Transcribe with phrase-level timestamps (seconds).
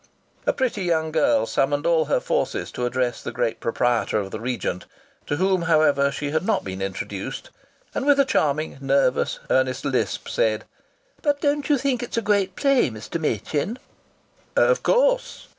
[0.47, 4.39] A pretty young girl summoned all her forces to address the great proprietor of the
[4.39, 4.87] Regent,
[5.27, 7.51] to whom, however, she had not been introduced,
[7.93, 10.65] and with a charming nervous earnest lisp said:
[11.21, 13.21] "But don't you think it's a great play, Mr.
[13.21, 13.77] Machin?"
[14.55, 15.49] "Of course!"